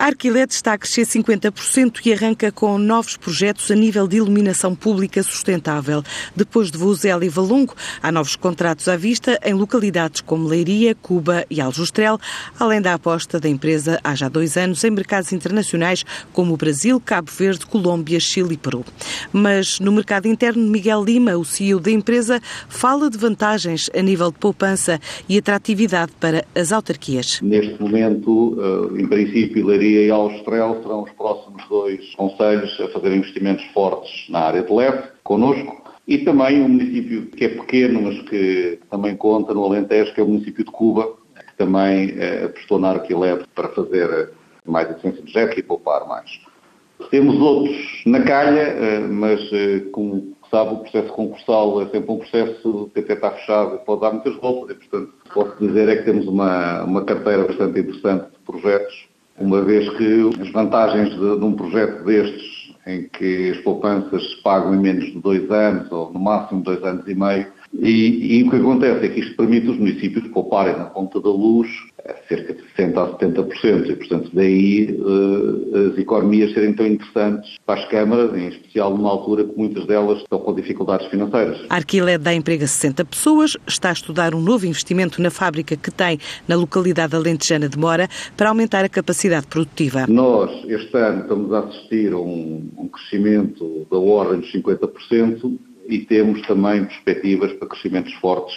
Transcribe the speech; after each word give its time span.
A 0.00 0.04
Arquiled 0.06 0.52
está 0.52 0.74
a 0.74 0.78
crescer 0.78 1.02
50% 1.02 2.06
e 2.06 2.12
arranca 2.12 2.52
com 2.52 2.78
novos 2.78 3.16
projetos 3.16 3.68
a 3.68 3.74
nível 3.74 4.06
de 4.06 4.18
iluminação 4.18 4.72
pública 4.72 5.24
sustentável. 5.24 6.04
Depois 6.36 6.70
de 6.70 6.78
Vozela 6.78 7.24
e 7.24 7.28
Valongo, 7.28 7.74
há 8.00 8.12
novos 8.12 8.36
contratos 8.36 8.86
à 8.86 8.96
vista 8.96 9.36
em 9.44 9.54
localidades 9.54 10.20
como 10.20 10.46
Leiria, 10.46 10.94
Cuba 10.94 11.44
e 11.50 11.60
Aljustrel, 11.60 12.16
além 12.60 12.80
da 12.80 12.94
aposta 12.94 13.40
da 13.40 13.48
empresa 13.48 13.98
há 14.04 14.14
já 14.14 14.28
dois 14.28 14.56
anos 14.56 14.84
em 14.84 14.90
mercados 14.92 15.32
internacionais 15.32 16.04
como 16.32 16.54
o 16.54 16.56
Brasil, 16.56 17.02
Cabo 17.04 17.32
Verde, 17.36 17.66
Colômbia, 17.66 18.20
Chile 18.20 18.54
e 18.54 18.56
Peru. 18.56 18.84
Mas 19.32 19.80
no 19.80 19.90
mercado 19.90 20.28
interno, 20.28 20.62
Miguel 20.62 21.02
Lima, 21.02 21.36
o 21.36 21.44
CEO 21.44 21.80
da 21.80 21.90
empresa, 21.90 22.40
fala 22.68 23.10
de 23.10 23.18
vantagens 23.18 23.90
a 23.92 24.00
nível 24.00 24.30
de 24.30 24.38
poupança 24.38 25.00
e 25.28 25.36
atratividade 25.36 26.12
para 26.20 26.44
as 26.54 26.70
autarquias. 26.70 27.40
Neste 27.42 27.82
momento, 27.82 28.56
eh, 28.96 29.02
em 29.02 29.08
princípio, 29.08 29.66
Leiria 29.66 29.87
e 29.88 30.10
Austrel 30.10 30.82
serão 30.82 31.02
os 31.02 31.12
próximos 31.12 31.66
dois 31.68 32.14
conselhos 32.14 32.78
a 32.80 32.88
fazer 32.88 33.14
investimentos 33.14 33.64
fortes 33.72 34.28
na 34.28 34.40
área 34.40 34.62
de 34.62 34.72
LED, 34.72 35.02
connosco, 35.24 35.82
e 36.06 36.18
também 36.18 36.62
um 36.62 36.68
município 36.68 37.26
que 37.26 37.44
é 37.44 37.48
pequeno, 37.48 38.02
mas 38.02 38.20
que 38.22 38.78
também 38.90 39.16
conta 39.16 39.52
no 39.52 39.64
Alentejo, 39.64 40.14
que 40.14 40.20
é 40.20 40.24
o 40.24 40.28
município 40.28 40.64
de 40.64 40.70
Cuba, 40.70 41.14
que 41.36 41.56
também 41.56 42.14
eh, 42.18 42.44
apostou 42.46 42.78
na 42.78 42.90
Arquilab 42.90 43.44
para 43.54 43.68
fazer 43.68 44.30
mais 44.64 44.90
eficiência 44.90 45.20
energética 45.20 45.60
e 45.60 45.62
poupar 45.62 46.06
mais. 46.06 46.40
Temos 47.10 47.38
outros 47.40 48.02
na 48.06 48.22
calha, 48.22 48.60
eh, 48.60 49.00
mas 49.00 49.40
eh, 49.52 49.80
como 49.92 50.34
sabe, 50.50 50.74
o 50.74 50.78
processo 50.78 51.12
concursal 51.12 51.82
é 51.82 51.86
sempre 51.86 52.10
um 52.10 52.18
processo 52.18 52.90
que 52.92 53.00
até 53.00 53.12
está 53.12 53.30
fechado 53.32 53.76
e 53.76 53.78
pode 53.84 54.00
dar 54.00 54.12
muitas 54.12 54.34
voltas, 54.36 54.76
e 54.76 54.78
portanto 54.78 55.12
posso 55.32 55.56
dizer 55.60 55.88
é 55.88 55.96
que 55.96 56.04
temos 56.04 56.26
uma, 56.26 56.84
uma 56.84 57.04
carteira 57.04 57.44
bastante 57.44 57.80
interessante 57.80 58.30
de 58.30 58.38
projetos 58.46 59.08
uma 59.40 59.62
vez 59.62 59.88
que 59.96 60.30
as 60.40 60.50
vantagens 60.50 61.10
de, 61.10 61.38
de 61.38 61.44
um 61.44 61.52
projeto 61.52 62.04
destes, 62.04 62.74
em 62.86 63.08
que 63.08 63.50
as 63.50 63.58
poupanças 63.58 64.22
se 64.30 64.42
pagam 64.42 64.74
em 64.74 64.78
menos 64.78 65.04
de 65.06 65.20
dois 65.20 65.50
anos, 65.50 65.90
ou 65.92 66.12
no 66.12 66.18
máximo 66.18 66.62
dois 66.62 66.82
anos 66.82 67.06
e 67.06 67.14
meio, 67.14 67.46
e, 67.78 68.38
e, 68.38 68.42
o 68.42 68.50
que 68.50 68.56
acontece 68.56 69.06
é 69.06 69.08
que 69.08 69.20
isto 69.20 69.36
permite 69.36 69.68
os 69.68 69.78
municípios 69.78 70.26
pouparem 70.28 70.76
na 70.76 70.86
conta 70.86 71.20
da 71.20 71.30
luz 71.30 71.68
cerca 72.28 72.54
de 72.54 72.62
60% 72.76 72.96
a 72.96 73.18
70%, 73.18 73.90
e 73.90 73.96
portanto 73.96 74.30
daí 74.32 74.98
uh, 75.00 75.92
as 75.92 75.98
economias 75.98 76.52
serem 76.52 76.72
tão 76.72 76.86
interessantes 76.86 77.56
para 77.66 77.80
as 77.80 77.88
câmaras, 77.88 78.36
em 78.36 78.48
especial 78.48 78.96
numa 78.96 79.10
altura 79.10 79.44
que 79.44 79.56
muitas 79.56 79.86
delas 79.86 80.18
estão 80.18 80.38
com 80.38 80.54
dificuldades 80.54 81.06
financeiras. 81.08 81.58
A 81.68 81.76
Arquiled 81.76 82.22
dá 82.22 82.34
emprego 82.34 82.64
a 82.64 82.66
60 82.66 83.04
pessoas, 83.04 83.56
está 83.66 83.90
a 83.90 83.92
estudar 83.92 84.34
um 84.34 84.40
novo 84.40 84.66
investimento 84.66 85.20
na 85.20 85.30
fábrica 85.30 85.76
que 85.76 85.90
tem 85.90 86.18
na 86.46 86.56
localidade 86.56 87.14
alentejana 87.14 87.68
de 87.68 87.78
Mora 87.78 88.08
para 88.36 88.48
aumentar 88.48 88.84
a 88.84 88.88
capacidade 88.88 89.46
produtiva. 89.46 90.06
Nós, 90.08 90.50
este 90.66 90.96
ano, 90.96 91.22
estamos 91.22 91.52
a 91.52 91.60
assistir 91.60 92.12
a 92.12 92.18
um, 92.18 92.68
um 92.76 92.88
crescimento 92.88 93.86
da 93.90 93.98
ordem 93.98 94.40
de 94.40 94.52
50%, 94.58 95.58
e 95.88 96.00
temos 96.00 96.40
também 96.42 96.84
perspectivas 96.84 97.52
para 97.54 97.68
crescimentos 97.68 98.12
fortes 98.14 98.54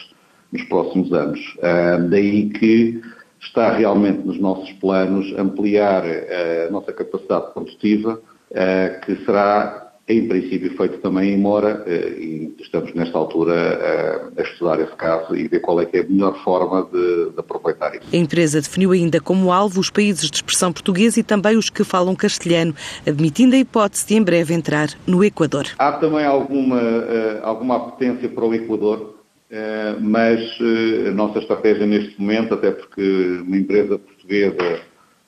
nos 0.52 0.64
próximos 0.64 1.12
anos. 1.14 1.40
Uh, 1.58 2.10
daí 2.10 2.50
que 2.50 3.02
está 3.40 3.72
realmente 3.72 4.20
nos 4.28 4.38
nossos 4.40 4.72
planos 4.74 5.34
ampliar 5.40 6.04
uh, 6.04 6.68
a 6.68 6.72
nossa 6.72 6.92
capacidade 6.92 7.54
produtiva, 7.54 8.22
uh, 8.52 9.06
que 9.06 9.16
será 9.26 9.81
em 10.12 10.28
princípio 10.28 10.76
feito 10.76 10.98
também 10.98 11.34
em 11.34 11.38
Mora 11.38 11.84
e 11.88 12.54
estamos 12.60 12.94
nesta 12.94 13.18
altura 13.18 14.32
a 14.38 14.42
estudar 14.42 14.80
esse 14.80 14.96
caso 14.96 15.36
e 15.36 15.48
ver 15.48 15.60
qual 15.60 15.80
é 15.80 15.86
que 15.86 15.98
é 15.98 16.02
a 16.02 16.04
melhor 16.04 16.42
forma 16.44 16.88
de, 16.92 17.32
de, 17.32 17.40
aproveitar 17.40 17.96
isso. 17.96 18.06
A 18.12 18.18
empresa 18.18 18.62
definiu 18.62 18.92
ainda 18.92 19.20
como 19.20 19.52
alvo 19.52 19.80
os 19.80 19.90
países 19.90 20.30
de 20.30 20.38
expressão 20.38 20.72
portuguesa 20.72 21.20
e 21.20 21.24
também 21.24 21.58
os 21.58 21.70
que 21.70 21.84
falam 21.84 22.16
castelhano, 22.16 22.76
admitindo 23.08 23.56
a 23.56 23.60
hipótese 23.60 24.06
de 24.08 24.16
em 24.16 24.22
breve 24.22 24.54
entrar 24.54 24.90
no 25.08 25.24
Equador. 25.24 25.68
Há 25.78 25.94
também 25.94 26.26
alguma, 26.26 26.82
alguma 27.44 27.78
apetência 27.78 28.30
para 28.30 28.46
o 28.46 28.54
Equador, 28.54 29.16
mas 30.00 30.42
a 31.08 31.12
nossa 31.12 31.40
estratégia 31.40 31.86
neste 31.86 32.20
momento, 32.20 32.54
até 32.54 32.72
porque 32.72 33.42
uma 33.46 33.58
empresa 33.58 33.98
portuguesa 33.98 34.82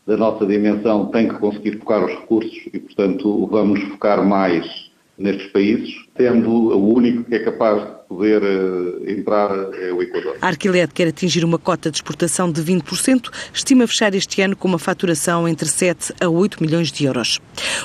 da 0.06 0.18
nossa 0.18 0.46
dimensão 0.46 1.08
tem 1.08 1.28
que 1.28 1.36
conseguir 1.36 1.80
focar 1.80 2.04
os 2.06 2.12
recursos 2.12 2.58
e, 2.74 2.80
portanto, 2.80 3.48
vamos 3.48 3.82
focar 3.84 4.24
mais 4.26 4.92
nestes 5.18 5.52
países, 5.52 5.94
tendo 6.16 6.50
o 6.50 6.94
único 6.94 7.24
que 7.24 7.36
é 7.36 7.40
capaz 7.40 7.84
poder 8.14 8.42
uh, 8.44 9.10
entrar 9.10 9.52
é 9.74 9.92
o 9.92 10.02
Equador. 10.02 10.38
A 10.42 10.48
Arquiled 10.48 10.94
quer 10.94 11.08
atingir 11.08 11.44
uma 11.44 11.58
cota 11.58 11.90
de 11.90 11.98
exportação 11.98 12.52
de 12.52 12.62
20%, 12.62 13.30
estima 13.54 13.88
fechar 13.88 14.14
este 14.14 14.42
ano 14.42 14.56
com 14.56 14.68
uma 14.68 14.80
faturação 14.80 15.48
entre 15.48 15.68
7 15.68 16.14
a 16.22 16.30
8 16.30 16.62
milhões 16.62 16.92
de 16.92 17.06
euros. 17.06 17.40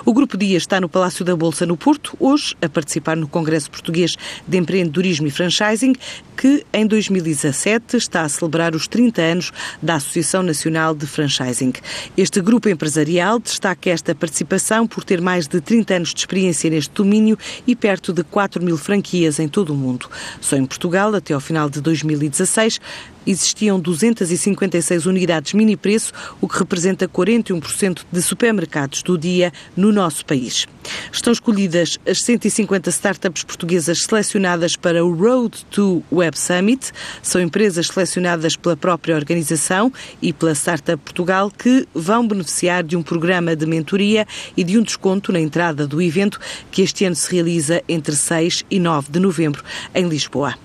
O 0.04 0.12
Grupo 0.12 0.36
Dia 0.36 0.58
está 0.58 0.80
no 0.80 0.88
Palácio 0.88 1.24
da 1.24 1.34
Bolsa, 1.34 1.64
no 1.64 1.76
Porto, 1.76 2.16
hoje 2.20 2.54
a 2.60 2.68
participar 2.68 3.16
no 3.16 3.26
Congresso 3.26 3.70
Português 3.70 4.16
de 4.46 4.58
Empreendedorismo 4.58 5.26
e 5.26 5.30
Franchising, 5.30 5.94
que 6.36 6.64
em 6.72 6.86
2017 6.86 7.96
está 7.96 8.22
a 8.22 8.28
celebrar 8.28 8.74
os 8.74 8.86
30 8.86 9.20
anos 9.20 9.52
da 9.82 9.96
Associação 9.96 10.42
Nacional 10.42 10.94
de 10.94 11.06
Franchising. 11.06 11.72
Este 12.16 12.40
grupo 12.40 12.68
empresarial 12.68 13.40
destaca 13.40 13.90
esta 13.90 14.14
participação 14.14 14.86
por 14.86 15.02
ter 15.02 15.20
mais 15.20 15.48
de 15.48 15.60
30 15.60 15.94
anos 15.94 16.14
de 16.14 16.20
experiência 16.20 16.70
neste 16.70 16.92
domínio 16.92 17.36
e 17.66 17.74
perto 17.74 18.12
de 18.12 18.22
4 18.22 18.62
mil 18.62 18.76
franquias 18.76 19.40
em 19.40 19.48
todo 19.48 19.70
o 19.70 19.76
mundo. 19.76 20.08
Só 20.40 20.56
em 20.56 20.66
Portugal, 20.66 21.14
até 21.14 21.34
ao 21.34 21.40
final 21.40 21.68
de 21.68 21.80
2016, 21.80 22.80
existiam 23.26 23.78
256 23.78 25.06
unidades 25.06 25.52
mini 25.52 25.76
preço, 25.76 26.12
o 26.40 26.48
que 26.48 26.58
representa 26.58 27.06
41% 27.06 28.00
de 28.10 28.22
supermercados 28.22 29.02
do 29.02 29.18
dia 29.18 29.52
no 29.76 29.92
nosso 29.92 30.24
país. 30.24 30.66
Estão 31.12 31.32
escolhidas 31.32 31.98
as 32.08 32.22
150 32.22 32.88
startups 32.90 33.44
portuguesas 33.44 34.02
selecionadas 34.02 34.76
para 34.76 35.04
o 35.04 35.14
Road 35.14 35.64
to 35.66 36.02
Web 36.10 36.38
Summit. 36.38 36.92
São 37.22 37.40
empresas 37.40 37.88
selecionadas 37.88 38.56
pela 38.56 38.76
própria 38.76 39.14
organização 39.14 39.92
e 40.22 40.32
pela 40.32 40.54
Startup 40.54 41.02
Portugal 41.02 41.50
que 41.50 41.86
vão 41.94 42.26
beneficiar 42.26 42.82
de 42.82 42.96
um 42.96 43.02
programa 43.02 43.54
de 43.54 43.66
mentoria 43.66 44.26
e 44.56 44.64
de 44.64 44.78
um 44.78 44.82
desconto 44.82 45.32
na 45.32 45.40
entrada 45.40 45.86
do 45.86 46.00
evento 46.00 46.40
que 46.70 46.80
este 46.80 47.04
ano 47.04 47.14
se 47.14 47.30
realiza 47.30 47.82
entre 47.88 48.16
6 48.16 48.64
e 48.70 48.78
9 48.78 49.12
de 49.12 49.18
novembro 49.18 49.62
em 49.98 50.08
Lisboa. 50.08 50.58